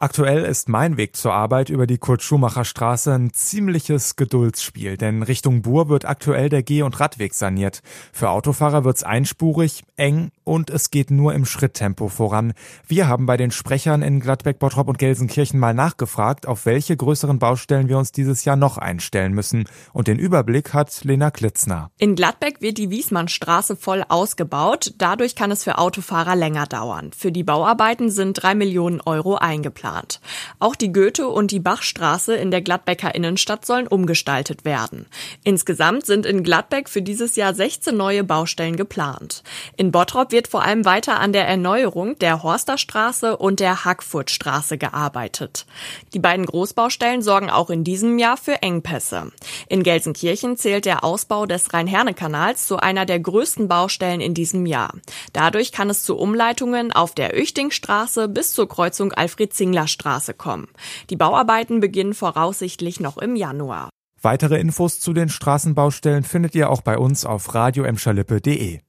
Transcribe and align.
Aktuell 0.00 0.44
ist 0.44 0.68
mein 0.68 0.96
Weg 0.96 1.16
zur 1.16 1.34
Arbeit 1.34 1.70
über 1.70 1.88
die 1.88 1.98
Kurt-Schumacher-Straße 1.98 3.12
ein 3.12 3.32
ziemliches 3.32 4.14
Geduldsspiel, 4.14 4.96
denn 4.96 5.24
Richtung 5.24 5.60
Bur 5.62 5.88
wird 5.88 6.04
aktuell 6.04 6.48
der 6.48 6.62
Geh- 6.62 6.82
und 6.82 7.00
Radweg 7.00 7.34
saniert. 7.34 7.82
Für 8.12 8.30
Autofahrer 8.30 8.84
wird's 8.84 9.02
einspurig, 9.02 9.82
eng 9.96 10.30
und 10.44 10.70
es 10.70 10.92
geht 10.92 11.10
nur 11.10 11.34
im 11.34 11.44
Schritttempo 11.44 12.06
voran. 12.06 12.52
Wir 12.86 13.08
haben 13.08 13.26
bei 13.26 13.36
den 13.36 13.50
Sprechern 13.50 14.02
in 14.02 14.20
Gladbeck, 14.20 14.60
Bottrop 14.60 14.86
und 14.86 15.00
Gelsenkirchen 15.00 15.58
mal 15.58 15.74
nachgefragt, 15.74 16.46
auf 16.46 16.64
welche 16.64 16.96
größeren 16.96 17.40
Baustellen 17.40 17.88
wir 17.88 17.98
uns 17.98 18.12
dieses 18.12 18.44
Jahr 18.44 18.54
noch 18.54 18.78
einstellen 18.78 19.32
müssen. 19.32 19.64
Und 19.92 20.06
den 20.06 20.20
Überblick 20.20 20.74
hat 20.74 21.02
Lena 21.02 21.32
Klitzner. 21.32 21.90
In 21.98 22.14
Gladbeck 22.14 22.60
wird 22.60 22.78
die 22.78 22.90
Wiesmannstraße 22.90 23.74
voll 23.74 24.04
ausgebaut. 24.08 24.94
Dadurch 24.98 25.34
kann 25.34 25.50
es 25.50 25.64
für 25.64 25.76
Autofahrer 25.76 26.36
länger 26.36 26.66
dauern. 26.66 27.10
Für 27.10 27.32
die 27.32 27.42
Bauarbeiten 27.42 28.10
sind 28.10 28.40
drei 28.40 28.54
Millionen 28.54 29.00
Euro 29.00 29.34
eingeplant 29.34 29.87
geplant. 29.88 30.20
Auch 30.58 30.74
die 30.74 30.92
Goethe- 30.92 31.28
und 31.28 31.50
die 31.50 31.60
Bachstraße 31.60 32.34
in 32.34 32.50
der 32.50 32.60
Gladbecker 32.60 33.14
Innenstadt 33.14 33.64
sollen 33.64 33.86
umgestaltet 33.86 34.64
werden. 34.64 35.06
Insgesamt 35.44 36.06
sind 36.06 36.26
in 36.26 36.42
Gladbeck 36.42 36.88
für 36.88 37.02
dieses 37.02 37.36
Jahr 37.36 37.54
16 37.54 37.96
neue 37.96 38.24
Baustellen 38.24 38.76
geplant. 38.76 39.42
In 39.76 39.90
Bottrop 39.90 40.32
wird 40.32 40.48
vor 40.48 40.62
allem 40.62 40.84
weiter 40.84 41.20
an 41.20 41.32
der 41.32 41.46
Erneuerung 41.46 42.18
der 42.18 42.42
Horsterstraße 42.42 43.36
und 43.36 43.60
der 43.60 43.84
Hackfurtstraße 43.84 44.78
gearbeitet. 44.78 45.66
Die 46.12 46.18
beiden 46.18 46.46
Großbaustellen 46.46 47.22
sorgen 47.22 47.50
auch 47.50 47.70
in 47.70 47.84
diesem 47.84 48.18
Jahr 48.18 48.36
für 48.36 48.62
Engpässe. 48.62 49.30
In 49.68 49.82
Gelsenkirchen 49.82 50.56
zählt 50.56 50.84
der 50.84 51.04
Ausbau 51.04 51.46
des 51.46 51.72
Rhein-Herne-Kanals 51.72 52.66
zu 52.66 52.78
einer 52.78 53.06
der 53.06 53.20
größten 53.20 53.68
Baustellen 53.68 54.20
in 54.20 54.34
diesem 54.34 54.66
Jahr. 54.66 54.92
Dadurch 55.32 55.72
kann 55.72 55.90
es 55.90 56.04
zu 56.04 56.16
Umleitungen 56.16 56.92
auf 56.92 57.14
der 57.14 57.34
Öchtingstraße 57.34 58.28
bis 58.28 58.52
zur 58.52 58.68
Kreuzung 58.68 59.12
Alfred-Zingler 59.12 59.77
Straße 59.86 60.34
kommen. 60.34 60.68
Die 61.10 61.16
Bauarbeiten 61.16 61.80
beginnen 61.80 62.14
voraussichtlich 62.14 63.00
noch 63.00 63.18
im 63.18 63.36
Januar. 63.36 63.90
Weitere 64.20 64.58
Infos 64.58 64.98
zu 64.98 65.12
den 65.12 65.28
Straßenbaustellen 65.28 66.24
findet 66.24 66.54
ihr 66.54 66.70
auch 66.70 66.82
bei 66.82 66.98
uns 66.98 67.24
auf 67.24 67.54
radioemschalippe.de. 67.54 68.80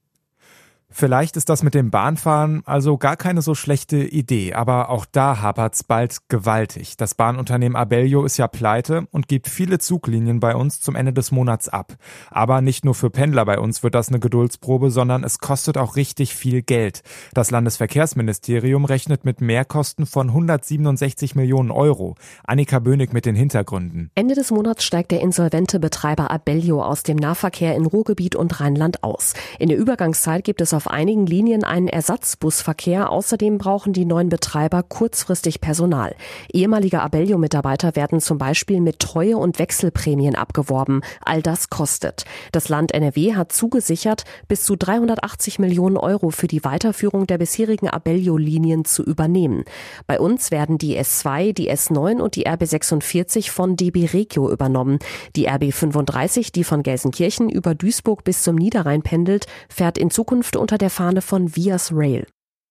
Vielleicht 0.92 1.36
ist 1.36 1.48
das 1.48 1.62
mit 1.62 1.74
dem 1.74 1.90
Bahnfahren 1.90 2.62
also 2.66 2.98
gar 2.98 3.16
keine 3.16 3.42
so 3.42 3.54
schlechte 3.54 3.98
Idee, 3.98 4.54
aber 4.54 4.90
auch 4.90 5.06
da 5.10 5.40
hapert's 5.40 5.84
bald 5.84 6.28
gewaltig. 6.28 6.96
Das 6.96 7.14
Bahnunternehmen 7.14 7.76
Abellio 7.76 8.24
ist 8.24 8.36
ja 8.36 8.48
pleite 8.48 9.06
und 9.12 9.28
gibt 9.28 9.48
viele 9.48 9.78
Zuglinien 9.78 10.40
bei 10.40 10.56
uns 10.56 10.80
zum 10.80 10.96
Ende 10.96 11.12
des 11.12 11.30
Monats 11.30 11.68
ab. 11.68 11.94
Aber 12.30 12.60
nicht 12.60 12.84
nur 12.84 12.94
für 12.94 13.08
Pendler 13.08 13.44
bei 13.44 13.58
uns 13.58 13.82
wird 13.82 13.94
das 13.94 14.08
eine 14.08 14.18
Geduldsprobe, 14.18 14.90
sondern 14.90 15.22
es 15.22 15.38
kostet 15.38 15.78
auch 15.78 15.94
richtig 15.94 16.34
viel 16.34 16.62
Geld. 16.62 17.02
Das 17.34 17.50
Landesverkehrsministerium 17.50 18.84
rechnet 18.84 19.24
mit 19.24 19.40
Mehrkosten 19.40 20.06
von 20.06 20.28
167 20.28 21.36
Millionen 21.36 21.70
Euro. 21.70 22.16
Annika 22.44 22.80
Bönig 22.80 23.12
mit 23.12 23.26
den 23.26 23.36
Hintergründen. 23.36 24.10
Ende 24.16 24.34
des 24.34 24.50
Monats 24.50 24.84
steigt 24.84 25.12
der 25.12 25.20
insolvente 25.20 25.78
Betreiber 25.78 26.30
Abellio 26.30 26.82
aus 26.82 27.04
dem 27.04 27.16
Nahverkehr 27.16 27.76
in 27.76 27.86
Ruhrgebiet 27.86 28.34
und 28.34 28.60
Rheinland 28.60 29.04
aus. 29.04 29.34
In 29.58 29.68
der 29.68 29.78
Übergangszeit 29.78 30.42
gibt 30.44 30.60
es 30.60 30.74
auf 30.74 30.79
einigen 30.86 31.26
Linien 31.26 31.64
einen 31.64 31.88
Ersatzbusverkehr. 31.88 33.10
Außerdem 33.10 33.58
brauchen 33.58 33.92
die 33.92 34.04
neuen 34.04 34.28
Betreiber 34.28 34.82
kurzfristig 34.82 35.60
Personal. 35.60 36.14
Ehemalige 36.52 37.02
Abellio-Mitarbeiter 37.02 37.96
werden 37.96 38.20
zum 38.20 38.38
Beispiel 38.38 38.80
mit 38.80 39.00
Treue- 39.00 39.36
und 39.36 39.58
Wechselprämien 39.58 40.34
abgeworben. 40.34 41.00
All 41.24 41.42
das 41.42 41.70
kostet. 41.70 42.24
Das 42.52 42.68
Land 42.68 42.92
NRW 42.92 43.34
hat 43.34 43.52
zugesichert, 43.52 44.24
bis 44.48 44.64
zu 44.64 44.76
380 44.76 45.58
Millionen 45.58 45.96
Euro 45.96 46.30
für 46.30 46.46
die 46.46 46.64
Weiterführung 46.64 47.26
der 47.26 47.38
bisherigen 47.38 47.88
Abellio-Linien 47.88 48.84
zu 48.84 49.02
übernehmen. 49.02 49.64
Bei 50.06 50.20
uns 50.20 50.50
werden 50.50 50.78
die 50.78 50.98
S2, 50.98 51.52
die 51.52 51.70
S9 51.70 52.20
und 52.20 52.36
die 52.36 52.46
RB46 52.46 53.50
von 53.50 53.76
DB 53.76 54.06
Regio 54.06 54.50
übernommen. 54.50 54.98
Die 55.36 55.48
RB35, 55.48 56.52
die 56.52 56.64
von 56.64 56.82
Gelsenkirchen 56.82 57.48
über 57.48 57.74
Duisburg 57.74 58.24
bis 58.24 58.42
zum 58.42 58.56
Niederrhein 58.56 59.02
pendelt, 59.02 59.46
fährt 59.68 59.98
in 59.98 60.10
Zukunft 60.10 60.56
unter 60.56 60.69
der 60.78 60.90
Fahne 60.90 61.22
von 61.22 61.56
Vias 61.56 61.90
Rail. 61.92 62.26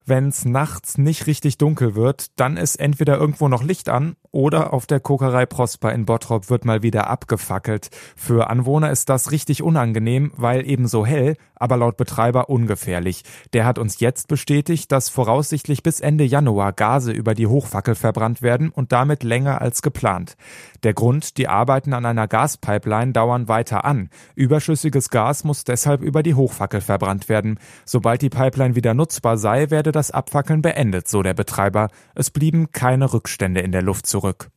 Wenn's 0.05 0.45
nachts 0.45 0.97
nicht 0.97 1.27
richtig 1.27 1.57
dunkel 1.57 1.93
wird, 1.95 2.39
dann 2.39 2.57
ist 2.57 2.77
entweder 2.77 3.17
irgendwo 3.17 3.47
noch 3.47 3.63
Licht 3.63 3.89
an 3.89 4.15
oder 4.31 4.73
auf 4.73 4.85
der 4.85 4.99
Kokerei 4.99 5.45
Prosper 5.45 5.93
in 5.93 6.05
Bottrop 6.05 6.49
wird 6.49 6.65
mal 6.65 6.83
wieder 6.83 7.09
abgefackelt. 7.09 7.89
Für 8.15 8.49
Anwohner 8.49 8.91
ist 8.91 9.09
das 9.09 9.31
richtig 9.31 9.63
unangenehm, 9.63 10.31
weil 10.35 10.67
eben 10.67 10.87
so 10.87 11.05
hell, 11.05 11.35
aber 11.55 11.77
laut 11.77 11.97
Betreiber 11.97 12.49
ungefährlich. 12.49 13.23
Der 13.53 13.65
hat 13.65 13.77
uns 13.77 13.99
jetzt 13.99 14.27
bestätigt, 14.27 14.91
dass 14.91 15.09
voraussichtlich 15.09 15.83
bis 15.83 15.99
Ende 15.99 16.23
Januar 16.23 16.73
Gase 16.73 17.11
über 17.11 17.33
die 17.33 17.47
Hochfackel 17.47 17.95
verbrannt 17.95 18.41
werden 18.41 18.69
und 18.69 18.91
damit 18.91 19.23
länger 19.23 19.61
als 19.61 19.81
geplant. 19.81 20.37
Der 20.83 20.93
Grund, 20.93 21.37
die 21.37 21.47
Arbeiten 21.47 21.93
an 21.93 22.05
einer 22.05 22.27
Gaspipeline 22.27 23.11
dauern 23.11 23.47
weiter 23.47 23.83
an. 23.83 24.09
Überschüssiges 24.35 25.09
Gas 25.09 25.43
muss 25.43 25.65
deshalb 25.65 26.01
über 26.01 26.23
die 26.23 26.35
Hochfackel 26.35 26.81
verbrannt 26.81 27.29
werden. 27.29 27.59
Sobald 27.85 28.21
die 28.21 28.29
Pipeline 28.29 28.75
wieder 28.75 28.93
nutzbar 28.93 29.37
sei, 29.37 29.69
werde 29.69 29.91
das 29.99 30.11
Abfackeln 30.11 30.61
beendet, 30.61 31.07
so 31.09 31.21
der 31.21 31.33
Betreiber. 31.33 31.89
Es 32.15 32.31
blieben 32.31 32.71
keine 32.71 33.13
Rückstände 33.13 33.59
in 33.59 33.73
der 33.73 33.81
Luft 33.81 34.07
zurück. 34.07 34.49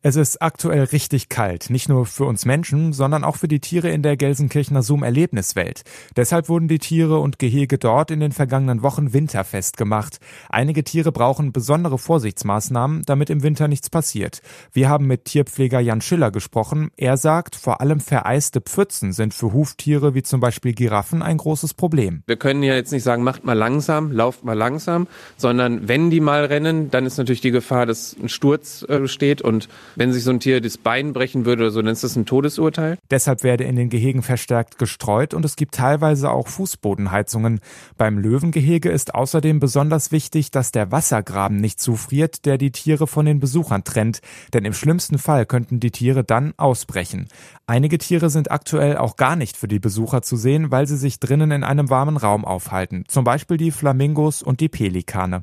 Es 0.00 0.14
ist 0.14 0.40
aktuell 0.40 0.84
richtig 0.84 1.28
kalt, 1.28 1.70
nicht 1.70 1.88
nur 1.88 2.06
für 2.06 2.24
uns 2.24 2.46
Menschen, 2.46 2.92
sondern 2.92 3.24
auch 3.24 3.34
für 3.34 3.48
die 3.48 3.58
Tiere 3.58 3.90
in 3.90 4.04
der 4.04 4.16
Gelsenkirchener 4.16 4.84
Zoom-Erlebniswelt. 4.84 5.82
Deshalb 6.16 6.48
wurden 6.48 6.68
die 6.68 6.78
Tiere 6.78 7.18
und 7.18 7.40
Gehege 7.40 7.78
dort 7.78 8.12
in 8.12 8.20
den 8.20 8.30
vergangenen 8.30 8.84
Wochen 8.84 9.12
winterfest 9.12 9.76
gemacht. 9.76 10.20
Einige 10.50 10.84
Tiere 10.84 11.10
brauchen 11.10 11.50
besondere 11.52 11.98
Vorsichtsmaßnahmen, 11.98 13.02
damit 13.06 13.28
im 13.28 13.42
Winter 13.42 13.66
nichts 13.66 13.90
passiert. 13.90 14.40
Wir 14.72 14.88
haben 14.88 15.08
mit 15.08 15.24
Tierpfleger 15.24 15.80
Jan 15.80 16.00
Schiller 16.00 16.30
gesprochen. 16.30 16.92
Er 16.96 17.16
sagt, 17.16 17.56
vor 17.56 17.80
allem 17.80 17.98
vereiste 17.98 18.60
Pfützen 18.60 19.12
sind 19.12 19.34
für 19.34 19.52
Huftiere 19.52 20.14
wie 20.14 20.22
zum 20.22 20.38
Beispiel 20.38 20.74
Giraffen 20.74 21.22
ein 21.22 21.38
großes 21.38 21.74
Problem. 21.74 22.22
Wir 22.28 22.36
können 22.36 22.62
ja 22.62 22.76
jetzt 22.76 22.92
nicht 22.92 23.02
sagen, 23.02 23.24
macht 23.24 23.42
mal 23.42 23.54
langsam, 23.54 24.12
lauft 24.12 24.44
mal 24.44 24.56
langsam, 24.56 25.08
sondern 25.36 25.88
wenn 25.88 26.10
die 26.10 26.20
mal 26.20 26.44
rennen, 26.44 26.88
dann 26.92 27.04
ist 27.04 27.18
natürlich 27.18 27.40
die 27.40 27.50
Gefahr, 27.50 27.84
dass 27.84 28.14
ein 28.22 28.28
Sturz 28.28 28.84
äh, 28.84 29.08
steht 29.08 29.42
und 29.42 29.68
wenn 29.98 30.12
sich 30.12 30.22
so 30.22 30.30
ein 30.30 30.38
Tier 30.38 30.60
das 30.60 30.78
Bein 30.78 31.12
brechen 31.12 31.44
würde 31.44 31.64
oder 31.64 31.70
so, 31.72 31.82
dann 31.82 31.92
ist 31.92 32.04
das 32.04 32.14
ein 32.14 32.24
Todesurteil. 32.24 32.98
Deshalb 33.10 33.42
werde 33.42 33.64
in 33.64 33.74
den 33.74 33.90
Gehegen 33.90 34.22
verstärkt 34.22 34.78
gestreut 34.78 35.34
und 35.34 35.44
es 35.44 35.56
gibt 35.56 35.74
teilweise 35.74 36.30
auch 36.30 36.46
Fußbodenheizungen. 36.46 37.58
Beim 37.96 38.16
Löwengehege 38.16 38.90
ist 38.90 39.16
außerdem 39.16 39.58
besonders 39.58 40.12
wichtig, 40.12 40.52
dass 40.52 40.70
der 40.70 40.92
Wassergraben 40.92 41.56
nicht 41.56 41.80
zufriert, 41.80 42.46
der 42.46 42.58
die 42.58 42.70
Tiere 42.70 43.08
von 43.08 43.26
den 43.26 43.40
Besuchern 43.40 43.82
trennt, 43.82 44.20
denn 44.54 44.64
im 44.64 44.72
schlimmsten 44.72 45.18
Fall 45.18 45.46
könnten 45.46 45.80
die 45.80 45.90
Tiere 45.90 46.22
dann 46.22 46.54
ausbrechen. 46.56 47.26
Einige 47.66 47.98
Tiere 47.98 48.30
sind 48.30 48.52
aktuell 48.52 48.96
auch 48.98 49.16
gar 49.16 49.34
nicht 49.34 49.56
für 49.56 49.68
die 49.68 49.80
Besucher 49.80 50.22
zu 50.22 50.36
sehen, 50.36 50.70
weil 50.70 50.86
sie 50.86 50.96
sich 50.96 51.18
drinnen 51.18 51.50
in 51.50 51.64
einem 51.64 51.90
warmen 51.90 52.16
Raum 52.16 52.44
aufhalten, 52.44 53.04
zum 53.08 53.24
Beispiel 53.24 53.56
die 53.56 53.72
Flamingos 53.72 54.44
und 54.44 54.60
die 54.60 54.68
Pelikane. 54.68 55.42